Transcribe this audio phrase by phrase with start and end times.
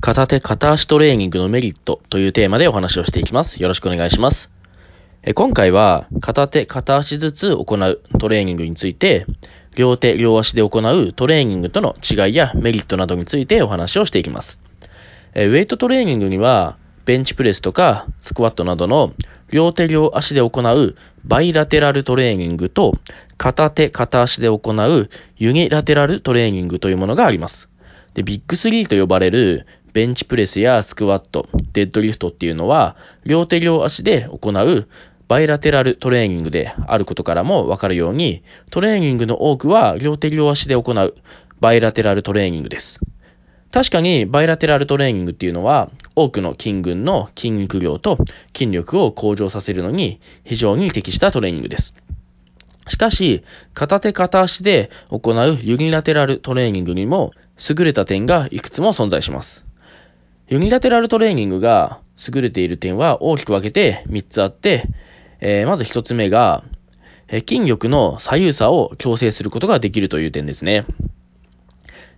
[0.00, 3.62] 片手片足トレーニングのメリットというテーマでお話をしていきます。
[3.62, 4.48] よろしくお願いします。
[5.34, 9.26] 今回は片手片足ずつ行うトレーニングについて、
[9.76, 14.58] 両手両足で行うトレーニングとの違いやメリットなどについてお話をしていきます。
[15.34, 19.12] ウェイトトレーニングには、ベンチプレスとかスクワットなどの
[19.50, 20.94] 両手両足で行う
[21.24, 22.94] バイラテラルトレーニングと
[23.36, 27.68] 片手片足で行うユニラテラルトレーニングというものがあります。
[28.14, 34.88] で、ビッグスリーと呼ばれるベンチプレスやスクワット、デッドリフトっていうのは、両手両足で行う
[35.28, 41.14] バイラテラルトレーニングであることからもわかるように、トレーニングの多くは両手両足で行う
[41.60, 43.00] バイラテラルトレーニングです。
[43.70, 48.18] 確かにバイラテラルトレーニングっていうのは多くの筋群の筋肉量と
[48.52, 51.94] 筋力を向上させるのに非常に適したトレーニングです。
[52.88, 53.44] しかし、
[53.74, 57.32] 片手片足で行うユニラテラルトレーニングにも
[57.68, 59.64] 優れた点がいくつも存在します。
[60.48, 62.00] ユニラテラルトレーニングが
[62.32, 64.84] 優れている点は大きく分けて3つあって、
[65.40, 66.64] えー、まず1つ目が、
[67.30, 70.84] 筋力の左右差を強制することができるという点ですね。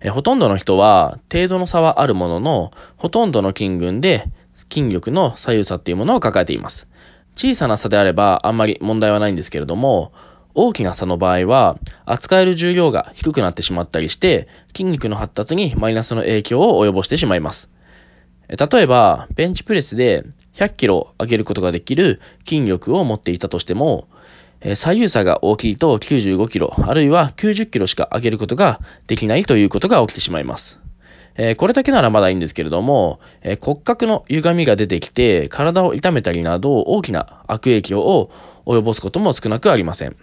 [0.00, 4.28] えほとんどの人は程度の差はあるものの、ほとんどの筋群で
[4.72, 6.86] 筋力の左右差っていうものを抱えています。
[7.36, 10.12] 小さな差であればあんまり問題はないんですけれども、
[10.54, 17.70] 大きな差の場合は、扱える重量が低くなってしまったりして、筋肉の発達にマイナスの影響を及ぼしてしまいます。
[18.48, 24.08] 例えば、ベンチプレスで100キロ上げることができる筋力を持っていたとしても、
[24.74, 30.80] 左右差が大きいと95キロ、あるいは90キロしか上げることができないということが起きてしまいます。
[31.36, 38.30] えこれだけならまだいいんですけれどもえ、骨格の歪みが出てきて体を痛めたりなど大きな悪影響を
[38.66, 40.16] 及ぼすことも少なくありません。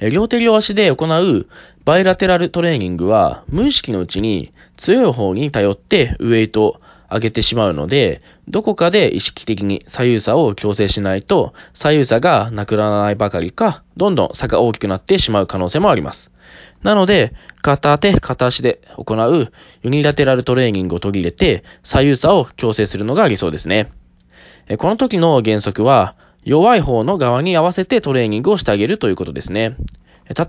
[0.00, 1.46] え両手両足で行う
[1.84, 16.30] バイラテラルトレーニングは無意識のうちに強い方に頼ってウェイトを上げてしまうので、どこかで意識的に左右差を強制しないと左右差がなくならないばかりか、どんどん差が大きくなってしまう可能性もあります。
[16.82, 19.52] なので、片手、片足で行う
[19.82, 23.90] ユニラテラルトレーニングを取り入れて左右差を強制するのが理想ですね。
[24.78, 29.76] この時の原則は、弱い方の側に合わせてトレーニングをしてあげるということですね。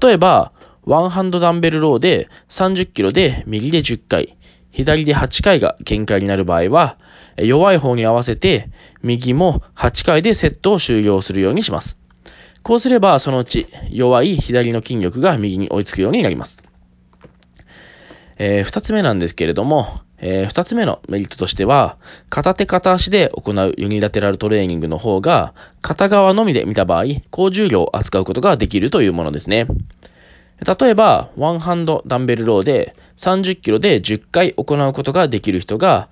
[0.02, 0.52] 例えば、
[0.86, 4.38] ワンハンドダンベルローで30キロで右で10回、
[4.72, 6.98] 左で8回が限界になる場合は、
[7.38, 8.70] 弱い方に合わせて
[9.02, 11.99] 右も8回でセットを終了するようにします。
[12.64, 16.62] こうすればそのうち弱い左の筋力が右に追いつくようになります。
[18.38, 21.98] えー、二つ目なんですけれども、えー、二つ目のメリットとしては、
[22.30, 29.68] 片手片足で行うユニラテラルトレーニングの方が、片側のみで見た場合、高重量を扱うことができるというものですね。
[30.66, 36.09] 例えば、ワンハンドダンベルローで30キロで10回行うことができる人が、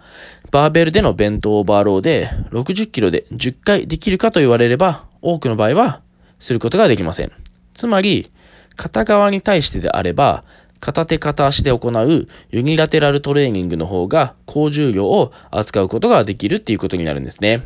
[0.52, 6.02] バーベルでのベントオーバーローで60キロで10回できるかと言われれば、多くの場合は
[6.40, 7.32] することができません。
[7.74, 8.32] つまり、
[8.76, 10.44] 片側に対してであれば、
[10.80, 17.64] 片手片足で行うユニラテラルトレーニングの方が高重量を扱うことができるっていうことになるんですね。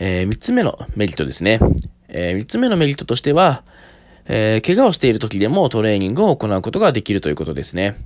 [0.00, 1.60] えー、3つ目のメリットですね。
[2.08, 3.62] えー、3つ目のメリットとしては、
[4.26, 7.96] えー、怪我をしている時でもトレーニングを行うことができるということですね。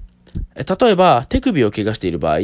[0.57, 2.39] 例えば、手首を怪我している場合、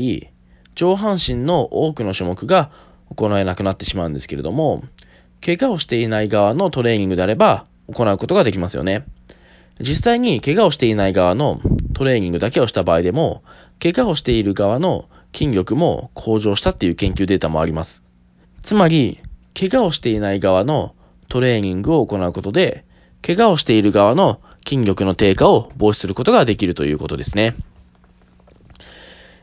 [0.75, 2.71] 上半身の多くの種目が
[3.15, 4.85] 行えなくなってしまうんですけれども、
[5.45, 9.05] 怪我をしていない側のトレーニングであれば行うことができますよね。
[9.81, 11.61] 実際に怪我をしていない側の
[11.95, 13.43] トレーニングだけをした場合でも、
[13.81, 18.03] 怪我をしている側の筋力も向上したっていう研究データもあります。
[18.63, 19.21] つまり、
[19.59, 20.95] 怪我をしていない側の
[21.29, 22.85] トレーニングを行うことで、
[23.25, 27.55] 怪我をしている側の筋力の低下を防止することができるということですね。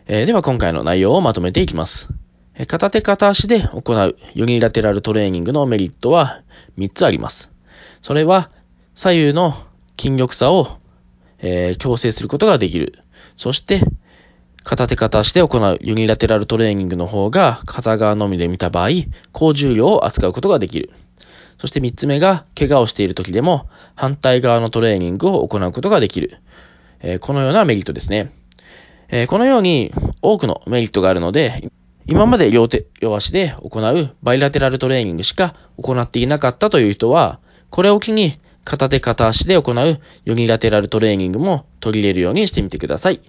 [0.08, 2.10] えー、では今回の内容をまとめていきます。
[2.68, 6.42] 片手片足で行うユニラテラルトレーニングのメリットは
[6.78, 7.52] 3つあります。
[8.02, 8.50] それは
[8.96, 9.54] 左右の
[10.00, 10.78] 筋力差を、
[11.40, 13.00] えー、強制することができる。
[13.36, 13.82] そして、
[14.64, 18.90] 片手片足で行うユニラテラルトレーニングの方が片側のみで見た場合、
[19.34, 20.92] 高重量を扱うことができる。
[21.60, 26.40] そして三つ目が、怪我をしている時でも反対側のトレーニングを行うことができる。
[27.02, 28.32] えー、このようなメリットですね。
[29.10, 31.70] えー、このように多くのメリットがあるので、
[32.08, 37.40] 今まで両手、両足で行うバイラテラルトレーニングしか行っていなかったという人は、
[37.72, 43.22] これを機に片手片足で行うユニラテラルトレーニングも取り入れるようにしてみてください。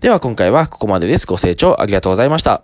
[0.00, 1.26] では今回はここまでです。
[1.26, 2.62] ご清聴ありがとうございました。